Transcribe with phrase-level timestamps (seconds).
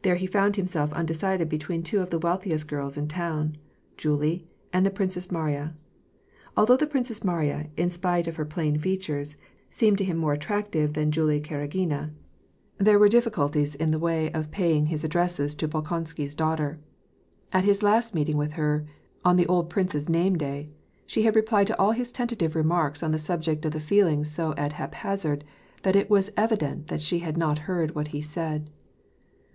[0.00, 3.58] There he found himself undecided between two of the wealthiest girls in town,
[3.98, 5.74] Julie and the Princess Mariya.
[6.56, 9.36] Although the Princess Mariya, in spite of her plain features,
[9.68, 12.14] seemed to him more attractive than Julie Karagina, still
[12.82, 13.24] there WAR AND PEACE.
[13.24, 16.78] 325 were difficulties in the way of paying his addresses to Bol konsky^s daughter.
[17.52, 18.86] At his last meeting with her,
[19.22, 20.70] on the old prince's name day,
[21.04, 24.54] she had replied to all his tentative remarks on the subject of the feelings so
[24.56, 25.44] at haphazard
[25.82, 28.70] that it was evi dent she had not heard what he said.